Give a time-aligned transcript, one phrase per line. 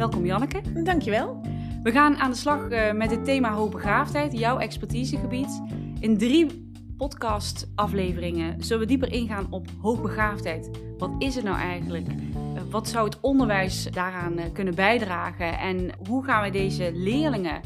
[0.00, 0.82] Welkom Janneke.
[0.82, 1.40] Dankjewel.
[1.82, 5.62] We gaan aan de slag eh, met het thema hoogbegaafdheid, jouw expertisegebied.
[5.98, 10.70] In drie podcast-afleveringen zullen we dieper ingaan op hoogbegaafdheid.
[10.98, 12.06] Wat is het nou eigenlijk?
[12.08, 15.58] Uh, wat zou het onderwijs daaraan uh, kunnen bijdragen?
[15.58, 17.60] En hoe gaan we deze leerlingen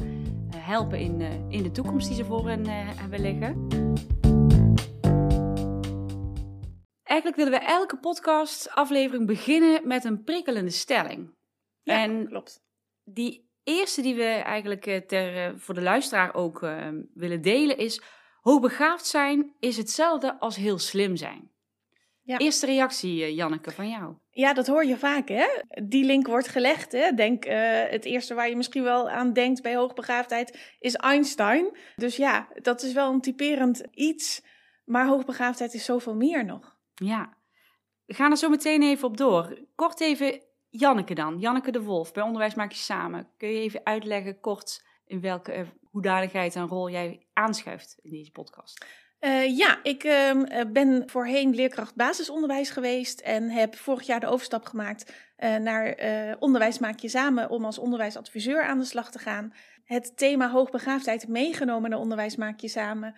[0.57, 2.65] helpen in, in de toekomst die ze voor hen
[2.95, 3.67] hebben liggen?
[7.03, 11.33] Eigenlijk willen we elke podcast-aflevering beginnen met een prikkelende stelling.
[11.85, 12.63] Ja, en klopt.
[13.03, 17.77] Die eerste die we eigenlijk eh, ter, eh, voor de luisteraar ook uh, willen delen
[17.77, 18.01] is...
[18.41, 21.51] Hoogbegaafd zijn is hetzelfde als heel slim zijn.
[22.21, 22.37] Ja.
[22.37, 24.15] Eerste reactie, Janneke, van jou.
[24.31, 25.45] Ja, dat hoor je vaak, hè?
[25.83, 27.11] Die link wordt gelegd, hè?
[27.11, 27.53] Denk, uh,
[27.89, 31.77] het eerste waar je misschien wel aan denkt bij hoogbegaafdheid is Einstein.
[31.95, 34.43] Dus ja, dat is wel een typerend iets.
[34.85, 36.77] Maar hoogbegaafdheid is zoveel meer nog.
[36.93, 37.37] Ja,
[38.05, 39.57] we gaan er zo meteen even op door.
[39.75, 40.41] Kort even
[40.77, 43.27] Janneke dan, Janneke de Wolf, bij Onderwijs Maak Je Samen.
[43.37, 48.31] Kun je even uitleggen kort in welke uh, hoedanigheid en rol jij aanschuift in deze
[48.31, 48.85] podcast?
[49.19, 50.31] Uh, ja, ik uh,
[50.71, 55.97] ben voorheen leerkracht basisonderwijs geweest en heb vorig jaar de overstap gemaakt naar
[56.39, 59.53] Onderwijs Maak Je Samen om als onderwijsadviseur aan de slag te gaan.
[59.83, 63.15] Het thema hoogbegaafdheid meegenomen naar Onderwijs Maak Je Samen,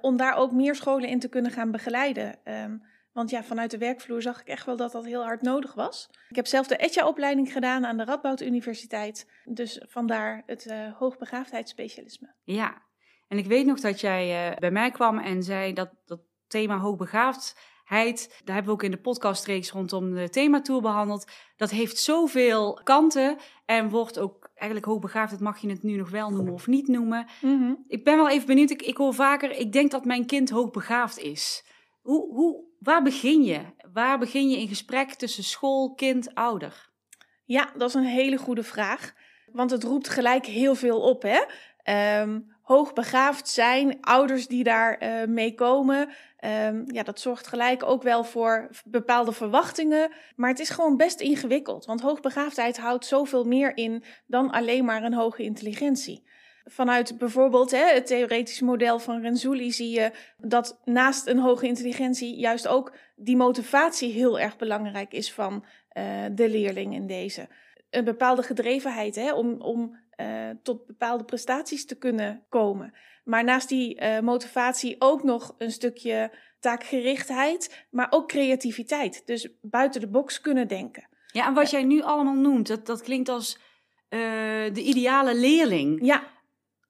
[0.00, 2.38] om daar ook meer scholen in te kunnen gaan begeleiden.
[2.44, 2.82] Um,
[3.14, 6.10] want ja, vanuit de werkvloer zag ik echt wel dat dat heel hard nodig was.
[6.28, 9.30] Ik heb zelf de ETJA-opleiding gedaan aan de Radboud Universiteit.
[9.44, 12.34] Dus vandaar het uh, hoogbegaafdheidsspecialisme.
[12.44, 12.82] Ja,
[13.28, 16.78] en ik weet nog dat jij uh, bij mij kwam en zei dat dat thema
[16.78, 21.30] hoogbegaafdheid, daar hebben we ook in de podcastreeks rondom de thematour behandeld.
[21.56, 26.10] Dat heeft zoveel kanten en wordt ook eigenlijk hoogbegaafd, dat mag je het nu nog
[26.10, 27.26] wel noemen of niet noemen.
[27.40, 27.84] Mm -hmm.
[27.86, 31.18] Ik ben wel even benieuwd, ik, ik hoor vaker, ik denk dat mijn kind hoogbegaafd
[31.18, 31.64] is.
[32.04, 33.60] Hoe, hoe, waar begin je?
[33.92, 36.90] Waar begin je in gesprek tussen school, kind, ouder?
[37.44, 39.14] Ja, dat is een hele goede vraag.
[39.52, 41.22] Want het roept gelijk heel veel op.
[41.22, 41.40] Hè?
[42.20, 46.08] Um, hoogbegaafd zijn, ouders die daar uh, mee komen.
[46.68, 50.12] Um, ja, dat zorgt gelijk ook wel voor bepaalde verwachtingen.
[50.36, 51.84] Maar het is gewoon best ingewikkeld.
[51.84, 56.28] Want hoogbegaafdheid houdt zoveel meer in dan alleen maar een hoge intelligentie.
[56.64, 62.36] Vanuit bijvoorbeeld hè, het theoretische model van Renzulli zie je dat naast een hoge intelligentie
[62.36, 67.48] juist ook die motivatie heel erg belangrijk is van uh, de leerling in deze.
[67.90, 70.26] Een bepaalde gedrevenheid hè, om, om uh,
[70.62, 72.94] tot bepaalde prestaties te kunnen komen.
[73.24, 79.22] Maar naast die uh, motivatie ook nog een stukje taakgerichtheid, maar ook creativiteit.
[79.26, 81.08] Dus buiten de box kunnen denken.
[81.26, 83.58] Ja, en wat jij nu allemaal noemt, dat, dat klinkt als
[84.72, 86.06] de ideale leerling.
[86.06, 86.33] Ja.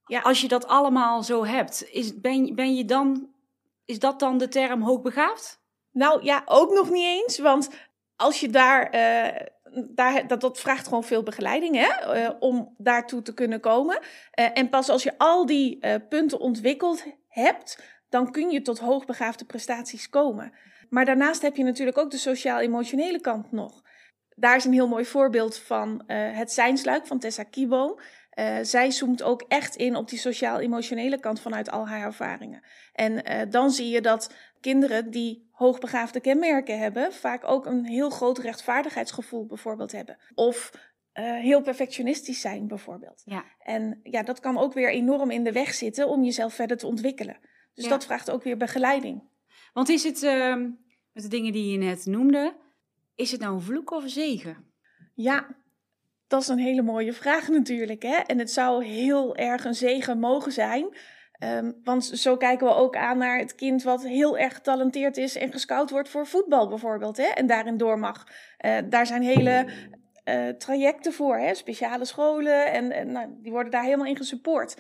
[0.07, 0.21] Ja.
[0.21, 3.29] Als je dat allemaal zo hebt, is, ben, ben je dan,
[3.85, 5.63] is dat dan de term hoogbegaafd?
[5.93, 7.39] Nou ja, ook nog niet eens.
[7.39, 7.69] Want
[8.17, 9.41] als je daar, uh,
[9.91, 13.99] daar dat, dat vraagt gewoon veel begeleiding hè, uh, om daartoe te kunnen komen.
[14.41, 19.45] Uh, en pas als je al die punten ontwikkeld hebt, dan kun je tot hoogbegaafde
[19.45, 20.53] prestaties komen.
[20.89, 23.83] Maar daarnaast heb je natuurlijk ook de sociaal-emotionele kant nog.
[24.37, 28.01] Daar is een heel mooi voorbeeld van het zijnsluik van Tessa Kieboom.
[28.39, 32.63] Uh, zij zoomt ook echt in op die sociaal-emotionele kant vanuit al haar ervaringen.
[32.93, 38.11] En uh, dan zie je dat kinderen die hoogbegaafde kenmerken hebben, vaak ook een heel
[38.11, 40.17] groot rechtvaardigheidsgevoel bijvoorbeeld hebben.
[40.35, 40.71] Of
[41.15, 43.23] uh, heel perfectionistisch zijn bijvoorbeeld.
[43.25, 43.45] Ja.
[43.59, 46.87] En ja, dat kan ook weer enorm in de weg zitten om jezelf verder te
[46.87, 47.37] ontwikkelen.
[47.75, 47.91] Dus ja.
[47.91, 49.23] dat vraagt ook weer begeleiding.
[49.73, 50.57] Want is het, uh,
[51.13, 52.57] met de dingen die je net noemde,
[53.15, 54.73] is het nou een vloek of een zegen?
[55.15, 55.57] Ja,
[56.27, 58.03] dat is een hele mooie vraag natuurlijk.
[58.03, 58.17] Hè?
[58.17, 60.97] En het zou heel erg een zegen mogen zijn.
[61.45, 65.37] Um, want zo kijken we ook aan naar het kind wat heel erg getalenteerd is
[65.37, 67.17] en gescout wordt voor voetbal bijvoorbeeld.
[67.17, 67.27] Hè?
[67.27, 68.27] En daarin door mag.
[68.61, 69.67] Uh, daar zijn hele
[70.25, 71.55] uh, trajecten voor, hè?
[71.55, 72.73] speciale scholen.
[72.73, 74.77] En, en nou, die worden daar helemaal in gesupport.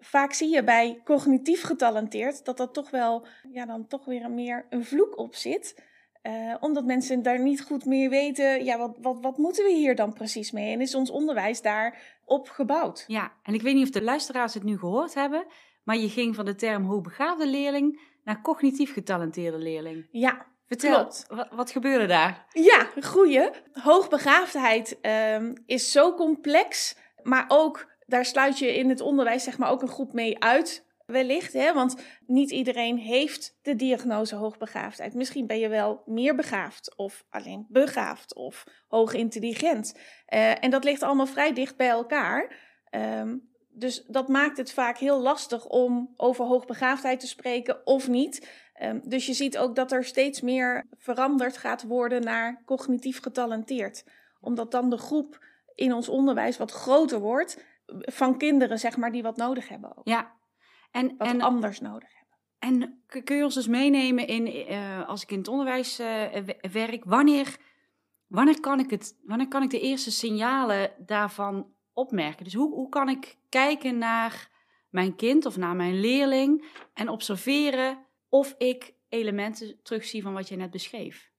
[0.00, 4.66] Vaak zie je bij cognitief getalenteerd dat dat toch wel, ja, dan toch weer meer
[4.70, 5.88] een vloek op zit.
[6.22, 9.94] Uh, omdat mensen daar niet goed meer weten, ja, wat, wat, wat moeten we hier
[9.94, 10.72] dan precies mee?
[10.72, 13.04] En is ons onderwijs daarop gebouwd?
[13.06, 15.46] Ja, en ik weet niet of de luisteraars het nu gehoord hebben,
[15.84, 20.08] maar je ging van de term hoogbegaafde leerling naar cognitief getalenteerde leerling.
[20.10, 21.24] Ja, Vertel, Klopt.
[21.28, 22.46] Wat, wat gebeurde daar?
[22.52, 23.50] Ja, goeie.
[23.72, 24.98] Hoogbegaafdheid
[25.36, 29.82] um, is zo complex, maar ook daar sluit je in het onderwijs zeg maar ook
[29.82, 31.52] een groep mee uit wellicht.
[31.52, 31.72] Hè?
[31.72, 31.96] Want
[32.26, 35.14] niet iedereen heeft de diagnose hoogbegaafdheid.
[35.14, 39.94] Misschien ben je wel meer begaafd of alleen begaafd of hoog intelligent.
[39.94, 42.56] Uh, en dat ligt allemaal vrij dicht bij elkaar.
[42.90, 48.48] Um, dus dat maakt het vaak heel lastig om over hoogbegaafdheid te spreken of niet.
[48.82, 54.04] Um, dus je ziet ook dat er steeds meer veranderd gaat worden naar cognitief getalenteerd.
[54.40, 57.64] Omdat dan de groep in ons onderwijs wat groter wordt
[58.00, 60.08] van kinderen, zeg maar, die wat nodig hebben ook.
[60.08, 60.38] Ja.
[60.90, 62.38] En, Wat en, anders nodig hebben.
[62.58, 67.04] en kun je ons dus meenemen in, eh, als ik in het onderwijs eh, werk,
[67.04, 67.56] wanneer,
[68.26, 72.44] wanneer, kan ik het, wanneer kan ik de eerste signalen daarvan opmerken?
[72.44, 74.48] Dus hoe, hoe kan ik kijken naar
[74.88, 76.64] mijn kind of naar mijn leerling
[76.94, 81.30] en observeren of ik elementen terugzie van wat je net beschreef?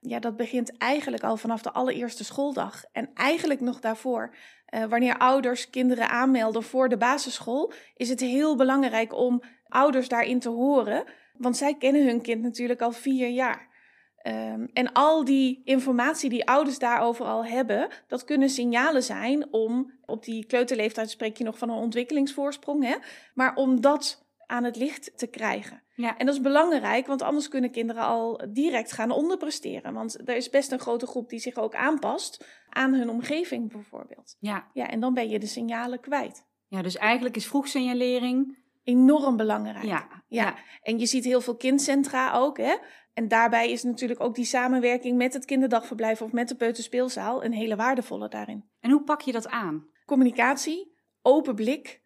[0.00, 2.84] Ja, dat begint eigenlijk al vanaf de allereerste schooldag.
[2.92, 4.34] En eigenlijk nog daarvoor.
[4.72, 10.38] Eh, wanneer ouders kinderen aanmelden voor de basisschool, is het heel belangrijk om ouders daarin
[10.38, 11.04] te horen.
[11.36, 13.68] Want zij kennen hun kind natuurlijk al vier jaar.
[14.16, 19.92] Ehm, en al die informatie die ouders daarover al hebben, dat kunnen signalen zijn om,
[20.06, 22.94] op die kleuterleeftijd spreek je nog van een ontwikkelingsvoorsprong, hè?
[23.34, 24.21] maar om dat
[24.52, 25.82] aan het licht te krijgen.
[25.94, 26.18] Ja.
[26.18, 29.94] En dat is belangrijk, want anders kunnen kinderen al direct gaan onderpresteren.
[29.94, 34.36] Want er is best een grote groep die zich ook aanpast aan hun omgeving bijvoorbeeld.
[34.38, 36.46] Ja, Ja, en dan ben je de signalen kwijt.
[36.66, 38.58] ja dus eigenlijk is vroegsignalering.
[38.84, 39.84] Enorm belangrijk.
[39.84, 40.22] Ja, Ja.
[40.28, 40.54] ja.
[40.82, 42.74] En je ziet heel veel kindcentra ook, hè.
[43.14, 47.52] En daarbij is natuurlijk ook die samenwerking met het kinderdagverblijf of met de peuterspeelzaal een
[47.52, 48.64] hele waardevolle daarin.
[48.80, 49.86] En hoe pak je dat aan?
[50.06, 52.01] Communicatie, open blik.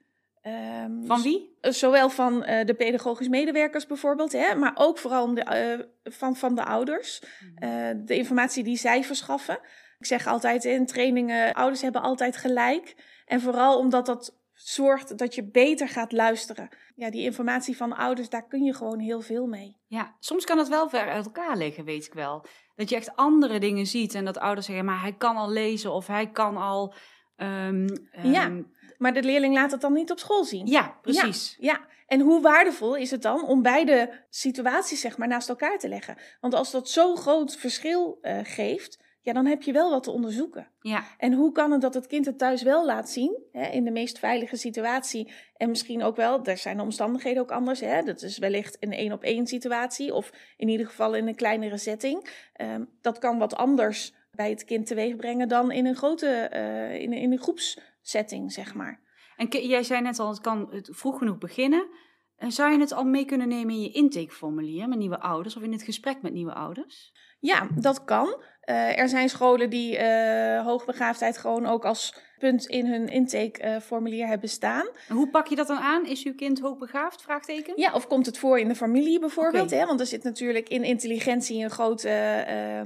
[0.47, 1.57] Ehm, Van wie?
[1.61, 5.79] Zowel van eh, de pedagogisch medewerkers bijvoorbeeld, hè, maar ook vooral de, eh,
[6.13, 7.23] van, van de ouders.
[7.55, 9.59] Eh, de informatie die zij verschaffen.
[9.99, 12.97] Ik zeg altijd in trainingen, ouders hebben altijd gelijk.
[13.27, 16.69] En vooral omdat dat zorgt dat je beter gaat luisteren.
[16.95, 19.77] Ja, die informatie van ouders, daar kun je gewoon heel veel mee.
[19.87, 22.47] Ja, soms kan het wel ver uit elkaar liggen, weet ik wel.
[22.75, 25.93] Dat je echt andere dingen ziet en dat ouders zeggen, maar hij kan al lezen
[25.93, 26.95] of hij kan al.
[27.37, 27.87] Ehm,
[28.23, 28.63] Ja, ehm,
[28.99, 30.67] Maar de leerling laat het dan niet op school zien.
[30.67, 31.57] ja, precies.
[31.61, 35.89] Ja, en hoe waardevol is het dan om beide situaties zeg maar naast elkaar te
[35.89, 36.17] leggen?
[36.41, 40.11] Want als dat zo'n groot verschil eh, geeft, ja, dan heb je wel wat te
[40.11, 40.69] onderzoeken.
[40.81, 43.85] Ja, En hoe kan het dat het kind het thuis wel laat zien, hè, in
[43.85, 45.33] de meest veilige situatie?
[45.57, 47.81] En misschien ook wel, er zijn de omstandigheden ook anders.
[47.81, 48.03] Hè?
[48.03, 51.79] Dat is wellicht een één op één situatie, of in ieder geval in een kleinere
[51.79, 52.29] setting.
[52.53, 57.01] Ehm, dat kan wat anders bij het kind teweeg brengen dan in een grote, eh,
[57.01, 59.01] in, in een groepssetting, zeg maar.
[59.37, 61.89] en jij zei net al, het kan het vroeg genoeg beginnen.
[62.37, 65.63] En zou je het al mee kunnen nemen in je intakeformulier met nieuwe ouders of
[65.63, 67.13] in het gesprek met nieuwe ouders?
[67.39, 68.43] Ja, dat kan.
[68.61, 74.49] Eh, er zijn scholen die eh, hoogbegaafdheid gewoon ook als punt in hun intakeformulier hebben
[74.49, 74.89] staan.
[75.09, 76.07] En hoe pak je dat dan aan?
[76.07, 77.23] Is uw kind hoogbegaafd?
[77.23, 77.73] Vraagteken?
[77.77, 79.71] Ja, of komt het voor in de familie bijvoorbeeld?
[79.71, 79.87] Hè?
[79.87, 82.09] Want er zit natuurlijk in intelligentie een grote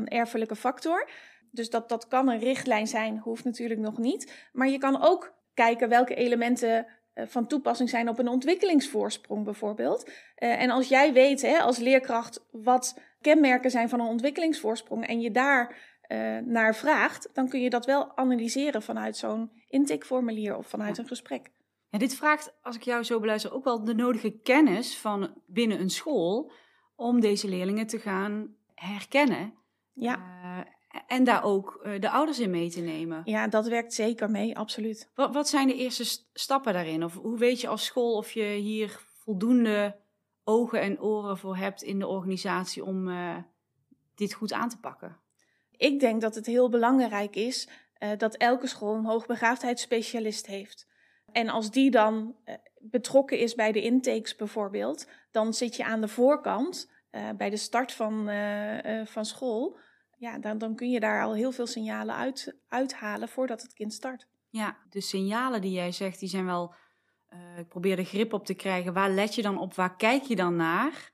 [0.04, 1.08] erfelijke factor.
[1.50, 4.48] Dus dat, dat kan een richtlijn zijn, hoeft natuurlijk nog niet.
[4.52, 10.10] Maar je kan ook kijken welke elementen eh, van toepassing zijn op een ontwikkelingsvoorsprong bijvoorbeeld.
[10.34, 15.20] Eh, en als jij weet hè, als leerkracht wat kenmerken zijn van een ontwikkelingsvoorsprong en
[15.20, 20.66] je daar eh, naar vraagt, dan kun je dat wel analyseren vanuit zo'n intakeformulier of
[20.66, 21.02] vanuit Ja.
[21.02, 21.50] een gesprek.
[21.88, 25.80] Ja, dit vraagt, als ik jou zo beluister, ook wel de nodige kennis van binnen
[25.80, 26.52] een school
[26.96, 29.54] om deze leerlingen te gaan herkennen.
[29.92, 30.18] Ja.
[31.06, 33.22] En daar ook eh, de ouders in mee te nemen.
[33.24, 35.10] Ja, dat werkt zeker mee, absoluut.
[35.14, 37.04] Wat, wat zijn de eerste st- stappen daarin?
[37.04, 39.96] Of hoe weet je als school of je hier voldoende
[40.44, 43.36] ogen en oren voor hebt in de organisatie om eh,
[44.14, 45.16] dit goed aan te pakken?
[45.76, 50.88] Ik denk dat het heel belangrijk is eh, dat elke school een hoogbegaafdheidsspecialist heeft.
[51.32, 52.36] En als die dan
[52.78, 56.90] betrokken is bij de intakes bijvoorbeeld, dan zit je aan de voorkant
[57.36, 58.30] bij de start van,
[59.04, 59.78] van school.
[60.20, 63.92] Ja, dan, dan kun je daar al heel veel signalen uit, uithalen voordat het kind
[63.92, 64.26] start.
[64.48, 66.74] Ja, de signalen die jij zegt, die zijn wel.
[67.28, 68.92] eh, ik probeer er grip op te krijgen.
[68.92, 69.74] Waar let je dan op?
[69.74, 71.10] Waar kijk je dan naar?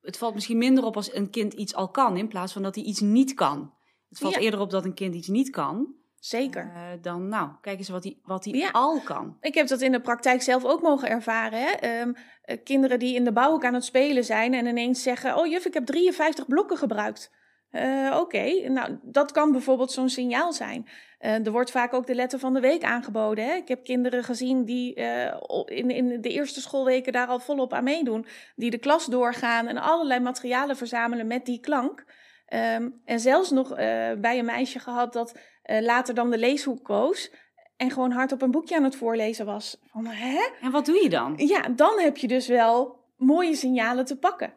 [0.00, 2.74] het valt misschien minder op als een kind iets al kan, in plaats van dat
[2.74, 3.74] hij iets niet kan.
[4.08, 4.40] Het valt Ja.
[4.40, 6.72] eerder op dat een kind iets niet kan, Zeker.
[6.74, 8.70] eh, dan nou, kijk eens wat hij, wat Ja.
[8.70, 9.36] al kan.
[9.40, 11.60] Ik heb dat in de praktijk zelf ook mogen ervaren.
[11.60, 11.70] Hè?
[11.70, 15.36] Ehm, eh, kinderen die in de bouw ook aan het spelen zijn en ineens zeggen:
[15.36, 17.30] Oh juf, ik heb 53 blokken gebruikt.
[17.70, 20.88] Eh, Oké, nou dat kan bijvoorbeeld zo'n signaal zijn.
[21.18, 23.44] Eh, er wordt vaak ook de letter van de week aangeboden.
[23.44, 23.54] Hè?
[23.54, 27.84] Ik heb kinderen gezien die eh, in, in de eerste schoolweken daar al volop aan
[27.84, 28.26] meedoen.
[28.56, 32.04] Die de klas doorgaan en allerlei materialen verzamelen met die klank.
[32.46, 33.74] Ehm, en zelfs nog
[34.18, 37.32] bij een meisje gehad dat later dan de leeshoek koos.
[37.76, 39.80] En gewoon hardop een boekje aan het voorlezen was.
[39.84, 40.48] Van, hè?
[40.60, 41.34] En wat doe je dan?
[41.36, 44.52] Ja, dan heb je dus wel mooie signalen te pakken.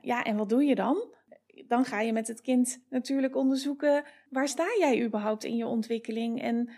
[0.00, 1.16] Ja, en wat doe je dan?
[1.68, 4.04] Dan ga je met het kind natuurlijk onderzoeken...
[4.30, 6.42] waar sta jij überhaupt in je ontwikkeling...
[6.42, 6.70] en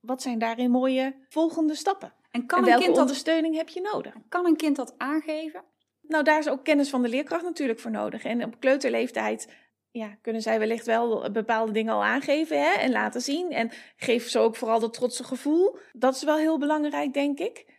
[0.00, 2.12] wat zijn daarin mooie volgende stappen?
[2.30, 4.14] En kan en een, kind dat, ondersteuning heb je nodig?
[4.28, 5.64] kan een kind dat aangeven?
[6.02, 8.24] Nou, daar is ook kennis van de leerkracht natuurlijk voor nodig.
[8.24, 9.54] En op kleuterleeftijd
[9.90, 13.52] ja, kunnen zij wellicht wel bepaalde dingen al aangeven hè, en laten zien.
[13.52, 15.78] En geef ze ook vooral dat trotse gevoel.
[15.92, 17.74] Dat is wel heel belangrijk, denk ik.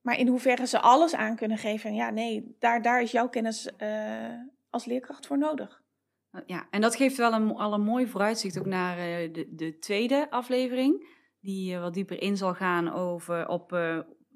[0.00, 3.68] Maar in hoeverre ze alles aan kunnen geven, ja, nee, daar, daar is jouw kennis
[3.78, 3.88] uh,
[4.70, 5.81] als leerkracht voor nodig.
[6.46, 9.78] Ja, en dat geeft wel een, al een mooi vooruitzicht ook naar uh, de, de
[9.78, 11.20] tweede aflevering.
[11.40, 13.70] Die uh, wat dieper in zal gaan over op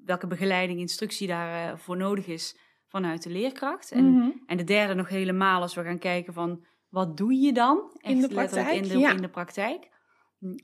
[0.05, 3.91] welke begeleiding, instructie daarvoor voor nodig is vanuit de leerkracht.
[3.91, 4.43] En, mm -hmm.
[4.45, 7.91] en de derde nog helemaal als we gaan kijken van wat doe je dan?
[7.97, 8.75] Echt in de praktijk.
[8.75, 9.11] In de, ja.
[9.11, 9.89] in de praktijk.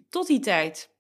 [0.10, 0.92] Tot die tijd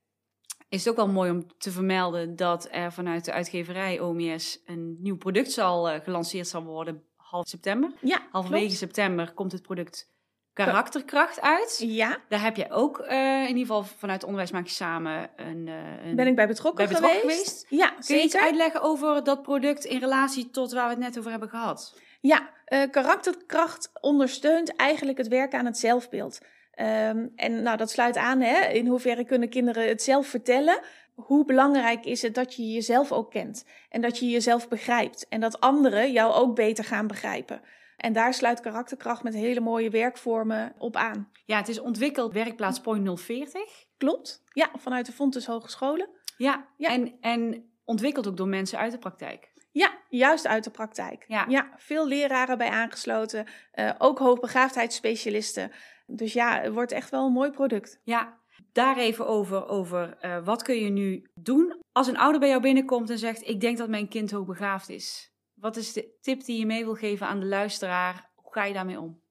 [0.69, 4.97] is het ook wel mooi om te vermelden dat er vanuit de uitgeverij OMS een
[4.99, 7.93] nieuw product zal gelanceerd zal worden half september.
[8.01, 10.11] Ja, Halverwege september komt het product
[10.53, 11.83] Karakterkracht uit.
[11.85, 12.17] Ja.
[12.29, 16.05] Daar heb je ook uh, in ieder geval vanuit Onderwijs Maak je Samen een, uh,
[16.05, 17.39] een Ben ik bij betrokken, bij betrokken geweest?
[17.41, 17.65] geweest.
[17.69, 18.23] Ja, Kun je zeker.
[18.25, 21.97] iets uitleggen over dat product in relatie tot waar we het net over hebben gehad?
[22.21, 26.39] Ja, uh, karakterkracht ondersteunt eigenlijk het werken aan het zelfbeeld.
[26.79, 28.67] Um, en nou, dat sluit aan, hè?
[28.67, 30.79] in hoeverre kunnen kinderen het zelf vertellen?
[31.15, 35.39] Hoe belangrijk is het dat je jezelf ook kent en dat je jezelf begrijpt en
[35.39, 37.61] dat anderen jou ook beter gaan begrijpen?
[38.03, 41.31] En daar sluit karakterkracht met hele mooie werkvormen op aan.
[41.45, 43.61] Ja, het is ontwikkeld werkplaats Point 040.
[43.97, 46.09] Klopt, ja, vanuit de Fontes Hogescholen.
[46.37, 46.89] Ja, ja.
[46.89, 49.51] En, en ontwikkeld ook door mensen uit de praktijk.
[49.71, 51.25] Ja, juist uit de praktijk.
[51.27, 55.71] Ja, ja veel leraren bij aangesloten, uh, ook hoogbegaafdheidsspecialisten.
[56.05, 57.99] Dus ja, het wordt echt wel een mooi product.
[58.03, 58.39] Ja,
[58.71, 62.61] daar even over, over uh, wat kun je nu doen als een ouder bij jou
[62.61, 65.32] binnenkomt en zegt: Ik denk dat mijn kind hoogbegaafd is.
[65.63, 68.29] Wat is de tip die je mee wil geven aan de luisteraar?
[68.35, 69.21] Hoe ga je daarmee om?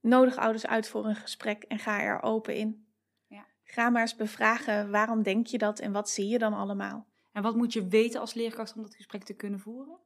[0.00, 2.86] Nodig ouders uit voor een gesprek en ga er open in.
[3.26, 3.46] Ja.
[3.64, 7.06] Ga maar eens bevragen waarom denk je dat en wat zie je dan allemaal.
[7.32, 9.98] En wat moet je weten als leerkracht om dat gesprek te kunnen voeren?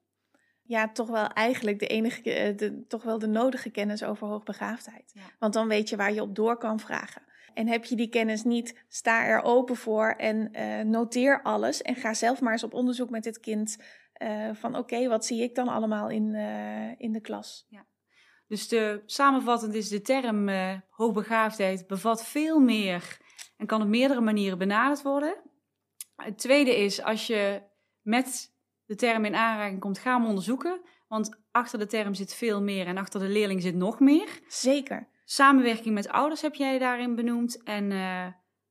[0.62, 5.10] Ja, toch wel eigenlijk de enige, de, toch wel de nodige kennis over hoogbegaafdheid.
[5.14, 5.22] Ja.
[5.38, 7.22] Want dan weet je waar je op door kan vragen.
[7.54, 11.82] En heb je die kennis niet, sta er open voor en uh, noteer alles.
[11.82, 13.76] En ga zelf maar eens op onderzoek met dit kind.
[14.24, 17.66] Uh, van oké, okay, wat zie ik dan allemaal in, uh, in de klas?
[17.68, 17.86] Ja.
[18.46, 20.48] Dus de, samenvattend is de term
[20.90, 23.18] hoogbegaafdheid bevat veel meer
[23.56, 25.36] en kan op meerdere manieren benaderd worden.
[26.16, 27.62] Het tweede is, als je
[28.02, 28.54] met
[28.84, 30.80] de term in aanraking komt, ga hem onderzoeken.
[31.08, 34.40] Want achter de term zit veel meer en achter de leerling zit nog meer.
[34.46, 35.08] Zeker.
[35.24, 37.62] Samenwerking met ouders heb jij daarin benoemd.
[37.62, 38.26] En uh,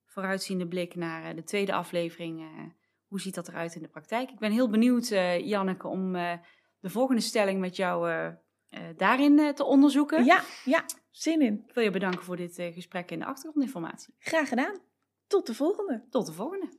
[0.05, 2.45] vooruitziende blik naar uh, de tweede aflevering.
[3.13, 4.31] Hoe ziet dat eruit in de praktijk?
[4.31, 5.07] Ik ben heel benieuwd,
[5.43, 6.13] Janneke, om
[6.79, 8.31] de volgende stelling met jou
[8.95, 10.25] daarin te onderzoeken.
[10.25, 11.63] Ja, ja, zin in.
[11.67, 14.15] Ik wil je bedanken voor dit gesprek en de achtergrondinformatie.
[14.19, 14.79] Graag gedaan.
[15.27, 16.05] Tot de volgende.
[16.09, 16.69] Tot de volgende.